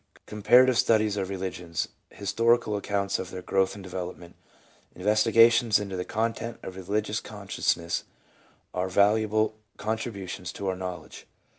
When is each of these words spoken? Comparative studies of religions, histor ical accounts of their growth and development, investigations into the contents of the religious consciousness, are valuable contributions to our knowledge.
Comparative 0.25 0.79
studies 0.79 1.15
of 1.15 1.29
religions, 1.29 1.89
histor 2.11 2.57
ical 2.57 2.75
accounts 2.75 3.19
of 3.19 3.29
their 3.29 3.43
growth 3.43 3.75
and 3.75 3.83
development, 3.83 4.35
investigations 4.95 5.77
into 5.79 5.95
the 5.95 6.03
contents 6.03 6.59
of 6.63 6.73
the 6.73 6.81
religious 6.81 7.19
consciousness, 7.19 8.03
are 8.73 8.89
valuable 8.89 9.53
contributions 9.77 10.51
to 10.53 10.65
our 10.67 10.75
knowledge. 10.75 11.27